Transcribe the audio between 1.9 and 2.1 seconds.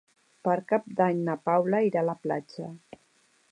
irà a